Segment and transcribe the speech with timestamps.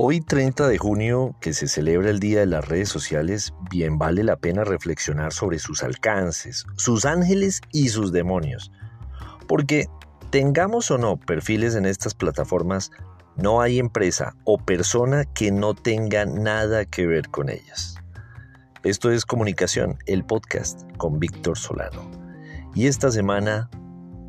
[0.00, 4.22] Hoy 30 de junio, que se celebra el Día de las Redes Sociales, bien vale
[4.22, 8.70] la pena reflexionar sobre sus alcances, sus ángeles y sus demonios.
[9.48, 9.88] Porque
[10.30, 12.92] tengamos o no perfiles en estas plataformas,
[13.34, 17.96] no hay empresa o persona que no tenga nada que ver con ellas.
[18.84, 22.08] Esto es Comunicación, el podcast con Víctor Solano.
[22.72, 23.68] Y esta semana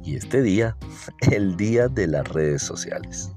[0.04, 0.76] y este día,
[1.32, 3.36] el Día de las Redes Sociales.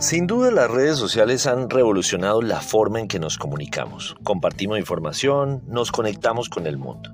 [0.00, 5.64] Sin duda las redes sociales han revolucionado la forma en que nos comunicamos, compartimos información,
[5.66, 7.10] nos conectamos con el mundo.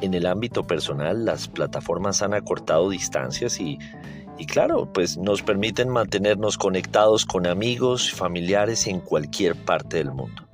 [0.00, 3.78] En el ámbito personal, las plataformas han acortado distancias y,
[4.46, 10.48] claro, pues nos permiten mantenernos conectados con amigos familiares en cualquier parte del mundo.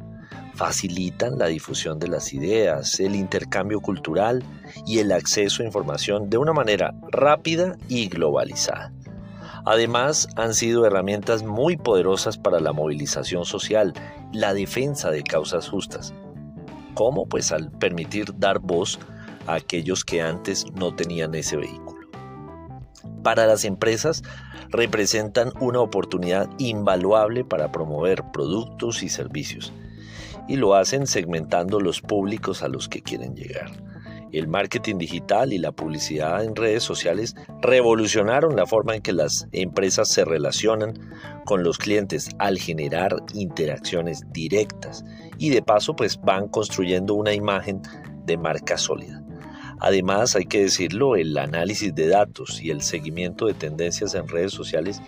[0.55, 4.43] Facilitan la difusión de las ideas, el intercambio cultural
[4.87, 8.95] y el acceso a información de una manera rápida y globalizada.
[9.65, 13.95] Además, han sido herramientas muy poderosas para la movilización social,
[14.33, 16.13] la defensa de causas justas.
[16.95, 17.27] ¿Cómo?
[17.27, 18.99] Pues al permitir dar voz
[19.47, 22.09] a aquellos que antes no tenían ese vehículo.
[23.23, 24.23] Para las empresas,
[24.69, 29.73] representan una oportunidad invaluable para promover productos y servicios,
[30.47, 33.71] y lo hacen segmentando los públicos a los que quieren llegar
[34.39, 39.49] el marketing digital y la publicidad en redes sociales revolucionaron la forma en que las
[39.53, 40.95] empresas se relacionan
[41.45, 45.05] con los clientes al generar interacciones directas
[45.39, 47.83] y de paso pues van construyendo una imagen
[48.25, 49.23] de marca sólida.
[49.81, 54.53] Además, hay que decirlo, el análisis de datos y el seguimiento de tendencias en redes
[54.53, 55.03] sociales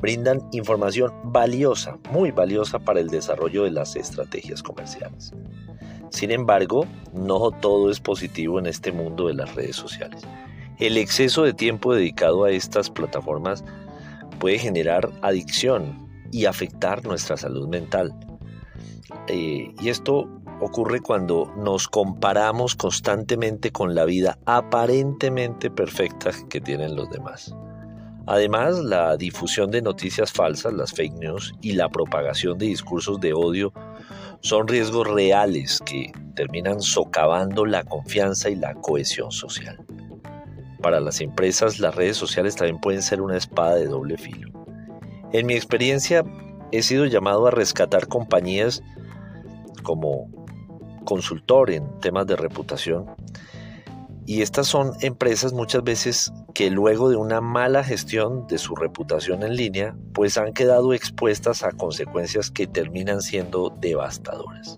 [0.00, 5.32] brindan información valiosa, muy valiosa para el desarrollo de las estrategias comerciales.
[6.10, 10.22] Sin embargo, no todo es positivo en este mundo de las redes sociales.
[10.78, 13.64] El exceso de tiempo dedicado a estas plataformas
[14.38, 18.14] puede generar adicción y afectar nuestra salud mental.
[19.28, 20.28] Eh, y esto
[20.60, 27.54] ocurre cuando nos comparamos constantemente con la vida aparentemente perfecta que tienen los demás.
[28.26, 33.32] Además, la difusión de noticias falsas, las fake news y la propagación de discursos de
[33.32, 33.72] odio
[34.40, 39.78] son riesgos reales que terminan socavando la confianza y la cohesión social.
[40.80, 44.50] Para las empresas, las redes sociales también pueden ser una espada de doble filo.
[45.32, 46.24] En mi experiencia,
[46.72, 48.82] he sido llamado a rescatar compañías
[49.82, 50.30] como
[51.04, 53.06] consultor en temas de reputación
[54.30, 59.42] y estas son empresas muchas veces que luego de una mala gestión de su reputación
[59.42, 64.76] en línea, pues han quedado expuestas a consecuencias que terminan siendo devastadoras.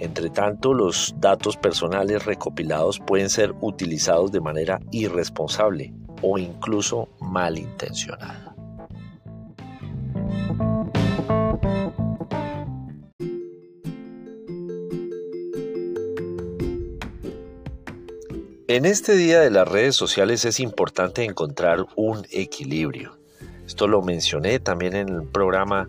[0.00, 8.49] Entre tanto, los datos personales recopilados pueden ser utilizados de manera irresponsable o incluso malintencionada.
[18.72, 23.18] En este día de las redes sociales es importante encontrar un equilibrio.
[23.66, 25.88] Esto lo mencioné también en el programa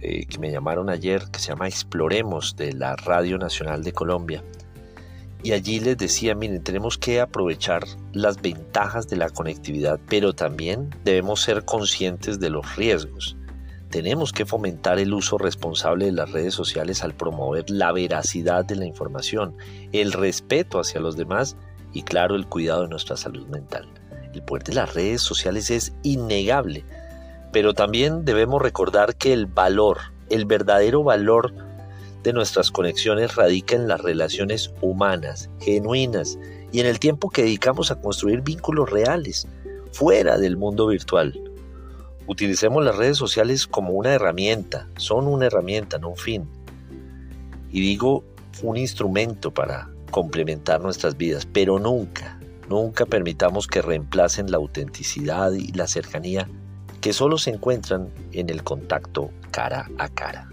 [0.00, 4.42] eh, que me llamaron ayer, que se llama Exploremos de la Radio Nacional de Colombia.
[5.44, 10.90] Y allí les decía, miren, tenemos que aprovechar las ventajas de la conectividad, pero también
[11.04, 13.36] debemos ser conscientes de los riesgos.
[13.90, 18.74] Tenemos que fomentar el uso responsable de las redes sociales al promover la veracidad de
[18.74, 19.56] la información,
[19.92, 21.56] el respeto hacia los demás
[21.92, 23.88] y claro el cuidado de nuestra salud mental.
[24.32, 26.84] El poder de las redes sociales es innegable,
[27.52, 31.52] pero también debemos recordar que el valor, el verdadero valor
[32.22, 36.38] de nuestras conexiones radica en las relaciones humanas, genuinas
[36.72, 39.46] y en el tiempo que dedicamos a construir vínculos reales,
[39.92, 41.40] fuera del mundo virtual.
[42.26, 46.48] Utilicemos las redes sociales como una herramienta, son una herramienta, no un fin.
[47.70, 48.24] Y digo
[48.62, 52.38] un instrumento para complementar nuestras vidas, pero nunca,
[52.68, 56.48] nunca permitamos que reemplacen la autenticidad y la cercanía
[57.00, 60.48] que solo se encuentran en el contacto cara a cara.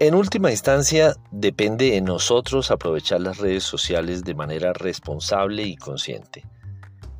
[0.00, 6.44] En última instancia, depende de nosotros aprovechar las redes sociales de manera responsable y consciente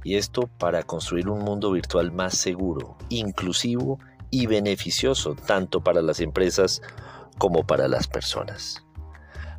[0.04, 3.98] y esto para construir un mundo virtual más seguro, inclusivo
[4.30, 6.82] y beneficioso tanto para las empresas
[7.38, 8.84] como para las personas.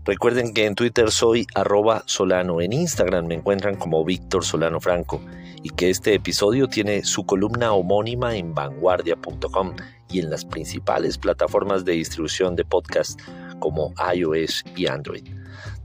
[0.05, 5.19] Recuerden que en Twitter soy arroba solano, en Instagram me encuentran como Víctor Solano Franco
[5.63, 9.75] y que este episodio tiene su columna homónima en vanguardia.com
[10.11, 13.19] y en las principales plataformas de distribución de podcast
[13.59, 15.34] como iOS y Android.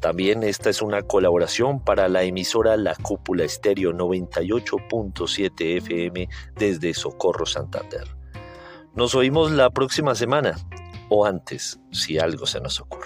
[0.01, 7.45] También esta es una colaboración para la emisora La Cúpula Estéreo 98.7 FM desde Socorro
[7.45, 8.09] Santander.
[8.95, 10.57] Nos oímos la próxima semana
[11.11, 13.00] o antes, si algo se nos ocurre.